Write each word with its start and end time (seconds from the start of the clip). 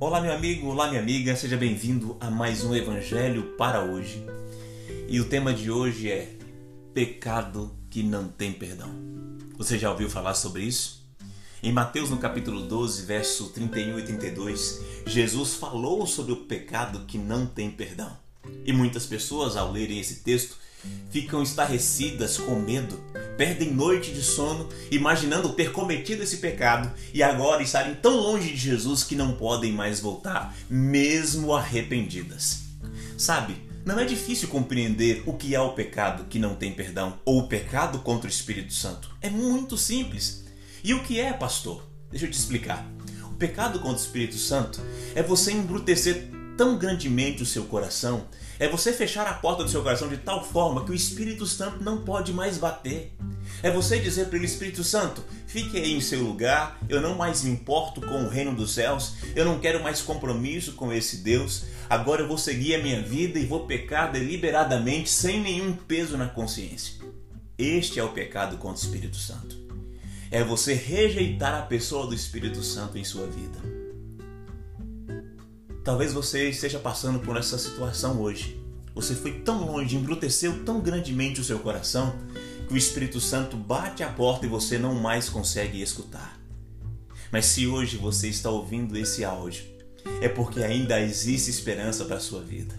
Olá, 0.00 0.18
meu 0.18 0.32
amigo, 0.32 0.68
olá, 0.68 0.88
minha 0.88 1.02
amiga, 1.02 1.36
seja 1.36 1.58
bem-vindo 1.58 2.16
a 2.20 2.30
mais 2.30 2.64
um 2.64 2.74
Evangelho 2.74 3.54
para 3.58 3.84
hoje. 3.84 4.24
E 5.06 5.20
o 5.20 5.26
tema 5.26 5.52
de 5.52 5.70
hoje 5.70 6.10
é 6.10 6.38
Pecado 6.94 7.70
que 7.90 8.02
não 8.02 8.26
tem 8.26 8.50
perdão. 8.50 8.88
Você 9.58 9.78
já 9.78 9.90
ouviu 9.90 10.08
falar 10.08 10.32
sobre 10.32 10.62
isso? 10.62 11.06
Em 11.62 11.70
Mateus, 11.70 12.08
no 12.08 12.16
capítulo 12.16 12.62
12, 12.62 13.04
verso 13.04 13.50
31 13.50 13.98
e 13.98 14.02
32, 14.04 14.80
Jesus 15.06 15.52
falou 15.56 16.06
sobre 16.06 16.32
o 16.32 16.46
pecado 16.46 17.04
que 17.06 17.18
não 17.18 17.44
tem 17.44 17.70
perdão. 17.70 18.16
E 18.64 18.72
muitas 18.72 19.04
pessoas, 19.04 19.54
ao 19.54 19.70
lerem 19.70 20.00
esse 20.00 20.20
texto, 20.20 20.56
ficam 21.10 21.42
estarrecidas 21.42 22.38
com 22.38 22.58
medo, 22.58 22.98
perdem 23.40 23.72
noite 23.72 24.12
de 24.12 24.20
sono 24.20 24.68
imaginando 24.90 25.54
ter 25.54 25.72
cometido 25.72 26.22
esse 26.22 26.36
pecado 26.36 26.92
e 27.14 27.22
agora 27.22 27.62
estarem 27.62 27.94
tão 27.94 28.14
longe 28.14 28.50
de 28.50 28.56
Jesus 28.58 29.02
que 29.02 29.16
não 29.16 29.32
podem 29.32 29.72
mais 29.72 29.98
voltar, 29.98 30.54
mesmo 30.68 31.54
arrependidas. 31.54 32.64
Sabe, 33.16 33.56
não 33.82 33.98
é 33.98 34.04
difícil 34.04 34.46
compreender 34.48 35.22
o 35.24 35.32
que 35.32 35.54
é 35.54 35.60
o 35.60 35.72
pecado 35.72 36.26
que 36.28 36.38
não 36.38 36.54
tem 36.54 36.70
perdão 36.70 37.18
ou 37.24 37.38
o 37.38 37.48
pecado 37.48 38.00
contra 38.00 38.28
o 38.28 38.30
Espírito 38.30 38.74
Santo. 38.74 39.10
É 39.22 39.30
muito 39.30 39.74
simples. 39.78 40.44
E 40.84 40.92
o 40.92 41.02
que 41.02 41.18
é, 41.18 41.32
pastor? 41.32 41.82
Deixa 42.10 42.26
eu 42.26 42.30
te 42.30 42.38
explicar. 42.38 42.86
O 43.24 43.36
pecado 43.36 43.78
contra 43.78 43.96
o 43.96 44.04
Espírito 44.04 44.36
Santo 44.36 44.82
é 45.14 45.22
você 45.22 45.50
embrutecer 45.50 46.28
tão 46.60 46.76
grandemente 46.76 47.42
o 47.42 47.46
seu 47.46 47.64
coração, 47.64 48.26
é 48.58 48.68
você 48.68 48.92
fechar 48.92 49.26
a 49.26 49.32
porta 49.32 49.64
do 49.64 49.70
seu 49.70 49.82
coração 49.82 50.08
de 50.08 50.18
tal 50.18 50.44
forma 50.44 50.84
que 50.84 50.90
o 50.90 50.94
Espírito 50.94 51.46
Santo 51.46 51.82
não 51.82 52.02
pode 52.02 52.34
mais 52.34 52.58
bater. 52.58 53.14
É 53.62 53.70
você 53.70 53.98
dizer 53.98 54.26
para 54.26 54.38
o 54.38 54.44
Espírito 54.44 54.84
Santo: 54.84 55.24
fique 55.46 55.78
aí 55.78 55.94
em 55.94 56.02
seu 56.02 56.22
lugar, 56.22 56.78
eu 56.86 57.00
não 57.00 57.14
mais 57.14 57.44
me 57.44 57.50
importo 57.50 58.02
com 58.02 58.24
o 58.24 58.28
reino 58.28 58.54
dos 58.54 58.74
céus, 58.74 59.14
eu 59.34 59.46
não 59.46 59.58
quero 59.58 59.82
mais 59.82 60.02
compromisso 60.02 60.72
com 60.72 60.92
esse 60.92 61.22
Deus, 61.22 61.64
agora 61.88 62.20
eu 62.20 62.28
vou 62.28 62.36
seguir 62.36 62.74
a 62.74 62.82
minha 62.82 63.00
vida 63.00 63.38
e 63.38 63.46
vou 63.46 63.64
pecar 63.66 64.12
deliberadamente 64.12 65.08
sem 65.08 65.40
nenhum 65.40 65.72
peso 65.72 66.18
na 66.18 66.28
consciência. 66.28 66.96
Este 67.56 67.98
é 67.98 68.04
o 68.04 68.12
pecado 68.12 68.58
contra 68.58 68.82
o 68.82 68.84
Espírito 68.84 69.16
Santo. 69.16 69.56
É 70.30 70.44
você 70.44 70.74
rejeitar 70.74 71.54
a 71.54 71.62
pessoa 71.62 72.06
do 72.06 72.14
Espírito 72.14 72.62
Santo 72.62 72.98
em 72.98 73.04
sua 73.04 73.26
vida. 73.26 73.89
Talvez 75.82 76.12
você 76.12 76.50
esteja 76.50 76.78
passando 76.78 77.20
por 77.20 77.38
essa 77.38 77.56
situação 77.56 78.20
hoje. 78.20 78.60
Você 78.94 79.14
foi 79.14 79.40
tão 79.40 79.64
longe, 79.64 79.96
embruteceu 79.96 80.62
tão 80.62 80.80
grandemente 80.80 81.40
o 81.40 81.44
seu 81.44 81.58
coração 81.58 82.14
que 82.68 82.74
o 82.74 82.76
Espírito 82.76 83.18
Santo 83.18 83.56
bate 83.56 84.02
a 84.02 84.08
porta 84.10 84.44
e 84.44 84.48
você 84.48 84.76
não 84.76 84.94
mais 84.94 85.30
consegue 85.30 85.80
escutar. 85.80 86.38
Mas 87.32 87.46
se 87.46 87.66
hoje 87.66 87.96
você 87.96 88.28
está 88.28 88.50
ouvindo 88.50 88.96
esse 88.98 89.24
áudio, 89.24 89.64
é 90.20 90.28
porque 90.28 90.62
ainda 90.62 91.00
existe 91.00 91.48
esperança 91.48 92.04
para 92.04 92.16
a 92.16 92.20
sua 92.20 92.42
vida. 92.42 92.74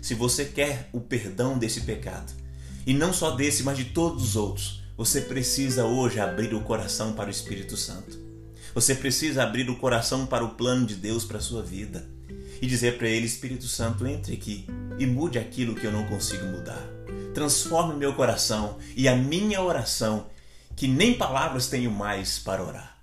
Se 0.00 0.14
você 0.14 0.44
quer 0.44 0.88
o 0.92 1.00
perdão 1.00 1.58
desse 1.58 1.80
pecado, 1.80 2.32
e 2.86 2.94
não 2.94 3.12
só 3.12 3.32
desse, 3.32 3.64
mas 3.64 3.76
de 3.76 3.86
todos 3.86 4.22
os 4.22 4.36
outros, 4.36 4.84
você 4.96 5.22
precisa 5.22 5.84
hoje 5.84 6.20
abrir 6.20 6.54
o 6.54 6.60
coração 6.60 7.14
para 7.14 7.28
o 7.28 7.32
Espírito 7.32 7.76
Santo. 7.76 8.16
Você 8.74 8.94
precisa 8.94 9.42
abrir 9.42 9.68
o 9.68 9.76
coração 9.76 10.24
para 10.24 10.44
o 10.44 10.50
plano 10.50 10.86
de 10.86 10.94
Deus 10.94 11.24
para 11.24 11.38
a 11.38 11.42
sua 11.42 11.62
vida 11.62 12.17
e 12.60 12.66
dizer 12.66 12.98
para 12.98 13.08
ele: 13.08 13.26
Espírito 13.26 13.66
Santo, 13.66 14.06
entre 14.06 14.34
aqui 14.34 14.66
e 14.98 15.06
mude 15.06 15.38
aquilo 15.38 15.74
que 15.74 15.86
eu 15.86 15.92
não 15.92 16.06
consigo 16.06 16.44
mudar. 16.46 16.84
Transforme 17.34 17.94
meu 17.94 18.14
coração 18.14 18.78
e 18.96 19.08
a 19.08 19.14
minha 19.14 19.62
oração, 19.62 20.26
que 20.74 20.88
nem 20.88 21.14
palavras 21.14 21.68
tenho 21.68 21.90
mais 21.90 22.38
para 22.38 22.62
orar. 22.62 22.98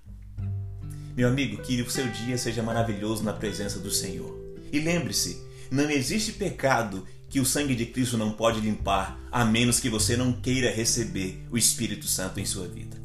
Meu 1.16 1.28
amigo, 1.28 1.62
que 1.62 1.80
o 1.80 1.90
seu 1.90 2.06
dia 2.08 2.36
seja 2.36 2.62
maravilhoso 2.62 3.24
na 3.24 3.32
presença 3.32 3.78
do 3.78 3.90
Senhor. 3.90 4.38
E 4.70 4.78
lembre-se, 4.78 5.42
não 5.70 5.88
existe 5.90 6.32
pecado 6.32 7.06
que 7.30 7.40
o 7.40 7.46
sangue 7.46 7.74
de 7.74 7.86
Cristo 7.86 8.18
não 8.18 8.32
pode 8.32 8.60
limpar, 8.60 9.18
a 9.32 9.44
menos 9.44 9.80
que 9.80 9.88
você 9.88 10.16
não 10.16 10.32
queira 10.32 10.70
receber 10.70 11.42
o 11.50 11.56
Espírito 11.56 12.06
Santo 12.06 12.38
em 12.38 12.44
sua 12.44 12.68
vida. 12.68 12.96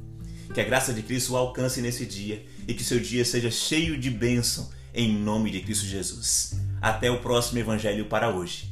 Que 0.53 0.59
a 0.59 0.66
graça 0.66 0.94
de 0.94 1.01
Cristo 1.01 1.33
o 1.33 1.38
alcance 1.38 1.81
nesse 1.81 2.06
dia 2.06 2.45
e 2.68 2.73
que 2.73 2.83
seu 2.83 3.00
dia 3.00 3.23
seja 3.23 3.50
cheio 3.50 3.97
de 3.97 4.09
bênção 4.09 4.69
em 4.94 5.12
nome 5.12 5.52
de 5.52 5.59
Cristo 5.62 5.85
Jesus. 5.85 6.59
Até 6.81 7.12
o 7.12 7.19
próximo 7.19 7.59
Evangelho 7.59 8.06
para 8.06 8.29
hoje. 8.29 8.70